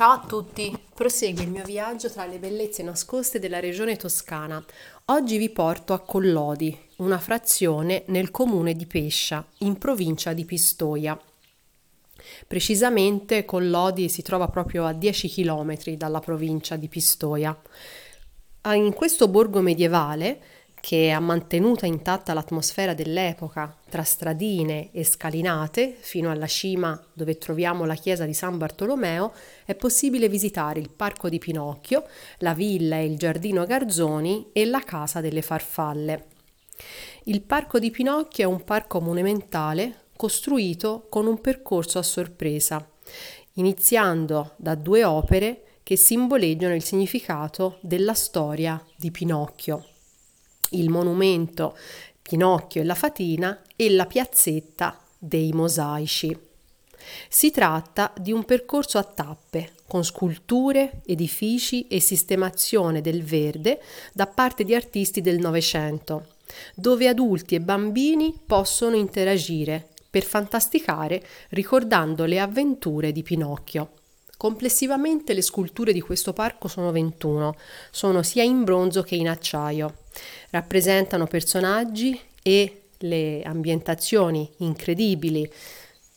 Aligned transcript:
Ciao 0.00 0.12
a 0.12 0.24
tutti, 0.26 0.74
prosegue 0.94 1.42
il 1.42 1.50
mio 1.50 1.62
viaggio 1.62 2.10
tra 2.10 2.24
le 2.24 2.38
bellezze 2.38 2.82
nascoste 2.82 3.38
della 3.38 3.60
regione 3.60 3.96
toscana. 3.96 4.64
Oggi 5.04 5.36
vi 5.36 5.50
porto 5.50 5.92
a 5.92 6.00
Collodi, 6.00 6.74
una 6.96 7.18
frazione 7.18 8.04
nel 8.06 8.30
comune 8.30 8.72
di 8.72 8.86
Pescia, 8.86 9.46
in 9.58 9.76
provincia 9.76 10.32
di 10.32 10.46
Pistoia. 10.46 11.20
Precisamente 12.46 13.44
Collodi 13.44 14.08
si 14.08 14.22
trova 14.22 14.48
proprio 14.48 14.86
a 14.86 14.94
10 14.94 15.28
km 15.28 15.76
dalla 15.96 16.20
provincia 16.20 16.76
di 16.76 16.88
Pistoia. 16.88 17.54
Ah, 18.62 18.74
in 18.74 18.94
questo 18.94 19.28
borgo 19.28 19.60
medievale 19.60 20.40
che 20.80 21.10
ha 21.10 21.20
mantenuto 21.20 21.84
intatta 21.84 22.32
l'atmosfera 22.32 22.94
dell'epoca, 22.94 23.76
tra 23.88 24.02
stradine 24.02 24.90
e 24.92 25.04
scalinate, 25.04 25.94
fino 25.98 26.30
alla 26.30 26.46
cima 26.46 27.00
dove 27.12 27.36
troviamo 27.36 27.84
la 27.84 27.94
chiesa 27.94 28.24
di 28.24 28.32
San 28.32 28.56
Bartolomeo, 28.56 29.32
è 29.64 29.74
possibile 29.74 30.28
visitare 30.28 30.80
il 30.80 30.90
Parco 30.90 31.28
di 31.28 31.38
Pinocchio, 31.38 32.04
la 32.38 32.54
villa 32.54 32.96
e 32.96 33.04
il 33.04 33.18
giardino 33.18 33.64
Garzoni 33.64 34.48
e 34.52 34.64
la 34.64 34.80
Casa 34.80 35.20
delle 35.20 35.42
Farfalle. 35.42 36.26
Il 37.24 37.42
Parco 37.42 37.78
di 37.78 37.90
Pinocchio 37.90 38.48
è 38.48 38.50
un 38.50 38.64
parco 38.64 39.00
monumentale 39.00 40.06
costruito 40.16 41.06
con 41.10 41.26
un 41.26 41.40
percorso 41.40 41.98
a 41.98 42.02
sorpresa, 42.02 42.86
iniziando 43.54 44.52
da 44.56 44.74
due 44.74 45.04
opere 45.04 45.64
che 45.82 45.96
simboleggiano 45.96 46.74
il 46.74 46.82
significato 46.82 47.78
della 47.82 48.14
storia 48.14 48.82
di 48.96 49.10
Pinocchio 49.10 49.89
il 50.70 50.90
monumento 50.90 51.76
Pinocchio 52.22 52.80
e 52.80 52.84
la 52.84 52.94
Fatina 52.94 53.60
e 53.76 53.90
la 53.90 54.06
piazzetta 54.06 54.98
dei 55.18 55.52
mosaici. 55.52 56.36
Si 57.28 57.50
tratta 57.50 58.12
di 58.16 58.32
un 58.32 58.44
percorso 58.44 58.98
a 58.98 59.04
tappe, 59.04 59.72
con 59.86 60.04
sculture, 60.04 61.00
edifici 61.06 61.88
e 61.88 61.98
sistemazione 62.00 63.00
del 63.00 63.24
verde 63.24 63.80
da 64.12 64.26
parte 64.26 64.64
di 64.64 64.74
artisti 64.74 65.20
del 65.20 65.38
Novecento, 65.38 66.34
dove 66.74 67.08
adulti 67.08 67.54
e 67.54 67.60
bambini 67.60 68.38
possono 68.44 68.96
interagire 68.96 69.88
per 70.08 70.22
fantasticare 70.22 71.24
ricordando 71.50 72.24
le 72.24 72.40
avventure 72.40 73.12
di 73.12 73.22
Pinocchio. 73.22 73.92
Complessivamente 74.36 75.34
le 75.34 75.42
sculture 75.42 75.92
di 75.92 76.00
questo 76.00 76.32
parco 76.32 76.66
sono 76.66 76.90
21, 76.90 77.56
sono 77.90 78.22
sia 78.22 78.42
in 78.42 78.64
bronzo 78.64 79.02
che 79.02 79.14
in 79.14 79.28
acciaio. 79.28 79.99
Rappresentano 80.50 81.26
personaggi 81.26 82.18
e 82.42 82.82
le 82.98 83.42
ambientazioni 83.42 84.50
incredibili 84.58 85.50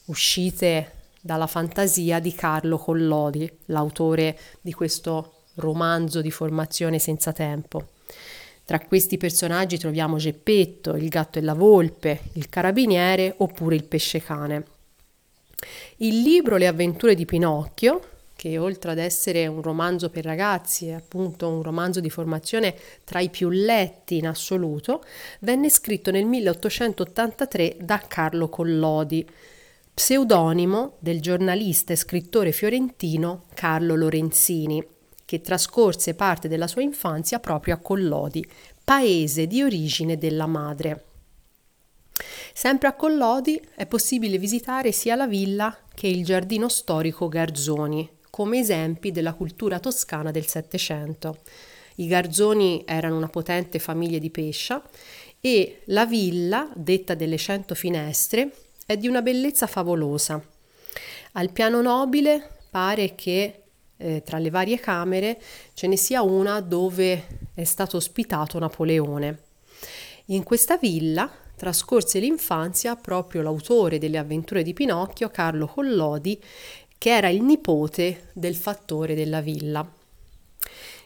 uscite 0.06 0.92
dalla 1.22 1.48
fantasia 1.48 2.20
di 2.20 2.34
Carlo 2.34 2.78
Collodi, 2.78 3.50
l'autore 3.66 4.38
di 4.60 4.74
questo 4.74 5.44
romanzo 5.56 6.22
di 6.22 6.32
formazione 6.32 7.00
senza 7.00 7.32
tempo. 7.32 7.90
Tra 8.66 8.80
questi 8.80 9.18
personaggi 9.18 9.78
troviamo 9.78 10.18
Geppetto, 10.18 10.96
il 10.96 11.10
gatto 11.10 11.38
e 11.38 11.42
la 11.42 11.54
volpe, 11.54 12.22
il 12.34 12.50
carabiniere 12.50 13.36
oppure 13.38 13.76
il 13.76 13.86
pesce 13.86 14.22
cane. 14.22 14.66
Il 15.98 16.22
libro 16.22 16.58
Le 16.58 16.68
avventure 16.68 17.16
di 17.16 17.26
Pinocchio 17.26 18.10
che 18.44 18.58
oltre 18.58 18.92
ad 18.92 18.98
essere 18.98 19.48
un 19.48 19.62
romanzo 19.62 20.10
per 20.10 20.26
ragazzi, 20.26 20.88
è 20.88 20.92
appunto 20.92 21.48
un 21.48 21.62
romanzo 21.62 22.02
di 22.02 22.10
formazione 22.10 22.76
tra 23.06 23.22
i 23.22 23.30
più 23.30 23.50
letti 23.50 24.18
in 24.18 24.28
assoluto, 24.28 25.02
venne 25.40 25.70
scritto 25.70 26.12
nel 26.12 26.26
1883 26.26 27.78
da 27.80 28.04
Carlo 28.06 28.50
Collodi, 28.50 29.26
pseudonimo 29.94 30.98
del 31.00 31.22
giornalista 31.22 31.94
e 31.94 31.96
scrittore 31.96 32.52
fiorentino 32.52 33.46
Carlo 33.54 33.96
Lorenzini, 33.96 34.86
che 35.24 35.40
trascorse 35.40 36.14
parte 36.14 36.50
della 36.50 36.68
sua 36.68 36.82
infanzia 36.82 37.40
proprio 37.40 37.76
a 37.76 37.78
Collodi, 37.78 38.46
paese 38.84 39.48
di 39.48 39.64
origine 39.64 40.18
della 40.18 40.48
madre. 40.48 41.06
Sempre 42.54 42.90
a 42.90 42.94
Collodi 42.94 43.62
è 43.74 43.86
possibile 43.86 44.38
visitare 44.38 44.92
sia 44.92 45.16
la 45.16 45.28
villa 45.28 45.78
che 45.96 46.08
il 46.08 46.26
giardino 46.26 46.68
storico 46.68 47.30
Garzoni, 47.30 48.20
come 48.34 48.58
esempi 48.58 49.12
della 49.12 49.36
cultura 49.36 49.80
toscana 49.80 50.32
del 50.32 50.48
Settecento. 50.48 51.42
I 51.98 52.08
Garzoni 52.08 52.82
erano 52.84 53.16
una 53.16 53.28
potente 53.28 53.78
famiglia 53.78 54.18
di 54.18 54.32
pescia 54.32 54.82
e 55.40 55.82
la 55.86 56.08
villa, 56.08 56.68
detta 56.74 57.14
delle 57.14 57.38
cento 57.38 57.76
finestre, 57.76 58.52
è 58.88 58.98
di 58.98 59.08
una 59.08 59.22
bellezza 59.22 59.68
favolosa. 59.68 60.44
Al 61.34 61.52
piano 61.52 61.84
nobile 61.84 62.58
pare 62.72 63.14
che 63.14 63.66
eh, 63.98 64.24
tra 64.26 64.40
le 64.40 64.50
varie 64.50 64.80
camere 64.80 65.40
ce 65.76 65.86
ne 65.86 65.96
sia 65.96 66.24
una 66.24 66.60
dove 66.60 67.28
è 67.54 67.64
stato 67.64 67.98
ospitato 67.98 68.58
Napoleone. 68.58 69.42
In 70.26 70.42
questa 70.42 70.78
villa 70.78 71.32
trascorse 71.56 72.20
l'infanzia 72.20 72.96
proprio 72.96 73.44
l'autore 73.44 74.00
delle 74.00 74.18
avventure 74.18 74.64
di 74.64 74.74
Pinocchio, 74.74 75.30
Carlo 75.30 75.68
Collodi, 75.68 76.42
che 77.04 77.10
era 77.10 77.28
il 77.28 77.42
nipote 77.42 78.30
del 78.32 78.56
fattore 78.56 79.14
della 79.14 79.42
villa. 79.42 79.86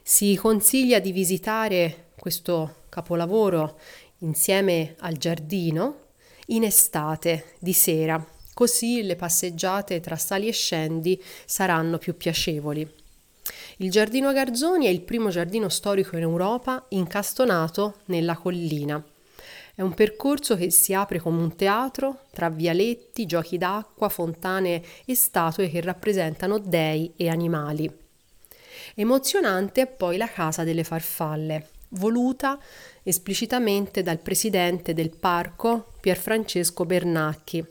Si 0.04 0.36
consiglia 0.36 1.00
di 1.00 1.12
visitare 1.12 2.10
questo 2.20 2.84
capolavoro 2.88 3.80
insieme 4.20 4.94
al 5.00 5.18
giardino 5.18 6.10
in 6.50 6.66
estate, 6.66 7.56
di 7.58 7.74
sera, 7.74 8.24
così 8.54 9.02
le 9.02 9.16
passeggiate 9.16 10.00
tra 10.00 10.18
sali 10.18 10.48
e 10.48 10.52
scendi 10.52 11.20
saranno 11.46 11.98
più 11.98 12.16
piacevoli. 12.16 12.88
Il 13.78 13.90
giardino 13.90 14.32
Garzoni 14.32 14.86
è 14.86 14.90
il 14.90 15.02
primo 15.02 15.30
giardino 15.30 15.68
storico 15.68 16.16
in 16.16 16.22
Europa 16.22 16.86
incastonato 16.90 18.02
nella 18.06 18.38
collina. 18.38 19.04
È 19.78 19.84
un 19.84 19.94
percorso 19.94 20.56
che 20.56 20.72
si 20.72 20.96
apre 20.96 21.20
come 21.20 21.40
un 21.40 21.56
teatro 21.56 22.22
tra 22.32 22.50
vialetti, 22.50 23.28
giochi 23.28 23.60
d'acqua, 23.60 24.10
fontane 24.10 24.82
e 25.06 25.14
statue 25.14 25.70
che 25.70 25.82
rappresentano 25.82 26.58
dei 26.58 27.14
e 27.16 27.30
animali. 27.30 27.88
Emozionante 28.96 29.82
è 29.84 29.86
poi 29.86 30.18
la 30.18 30.30
casa 30.30 30.64
delle 30.64 30.84
farfalle, 30.84 31.70
voluta 31.90 32.58
esplicitamente 33.04 34.02
dal 34.02 34.18
presidente 34.18 34.96
del 34.96 35.12
parco 35.12 35.94
Pierfrancesco 36.02 36.84
Bernacchi. 36.84 37.64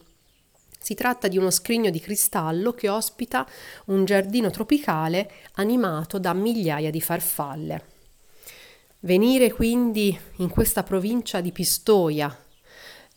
Si 0.79 0.95
tratta 0.95 1.27
di 1.27 1.39
uno 1.39 1.51
scrigno 1.51 1.91
di 1.91 1.99
cristallo 1.99 2.73
che 2.73 2.89
ospita 2.89 3.45
un 3.87 4.05
giardino 4.05 4.51
tropicale 4.51 5.29
animato 5.55 6.21
da 6.21 6.33
migliaia 6.35 6.93
di 6.93 7.01
farfalle. 7.01 7.96
Venire 9.07 9.53
quindi 9.53 10.19
in 10.39 10.49
questa 10.49 10.83
provincia 10.83 11.41
di 11.41 11.53
Pistoia, 11.53 12.37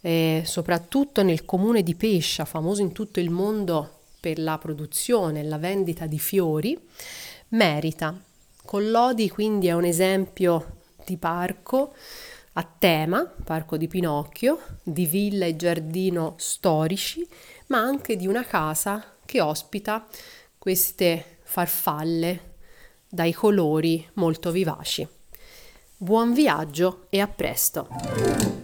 eh, 0.01 0.43
soprattutto 0.45 1.23
nel 1.23 1.45
comune 1.45 1.81
di 1.81 1.95
Pescia, 1.95 2.45
famoso 2.45 2.83
in 2.83 2.91
tutto 2.91 3.19
il 3.19 3.31
mondo 3.31 4.01
per 4.19 4.37
la 4.37 4.59
produzione 4.59 5.39
e 5.39 5.45
la 5.45 5.57
vendita 5.57 6.05
di 6.05 6.19
fiori, 6.19 6.79
merita. 7.49 8.15
Collodi 8.63 9.29
quindi 9.31 9.65
è 9.65 9.71
un 9.71 9.83
esempio 9.83 10.81
di 11.03 11.17
parco 11.17 11.95
a 12.53 12.71
tema, 12.77 13.23
parco 13.43 13.75
di 13.75 13.87
Pinocchio, 13.87 14.59
di 14.83 15.07
villa 15.07 15.47
e 15.47 15.55
giardino 15.55 16.35
storici, 16.37 17.27
ma 17.69 17.79
anche 17.79 18.15
di 18.15 18.27
una 18.27 18.45
casa 18.45 19.15
che 19.25 19.41
ospita 19.41 20.05
queste 20.55 21.39
farfalle 21.41 22.57
dai 23.09 23.33
colori 23.33 24.07
molto 24.13 24.51
vivaci. 24.51 25.17
Buon 26.01 26.31
viaggio 26.31 27.07
e 27.09 27.19
a 27.19 27.27
presto! 27.27 28.58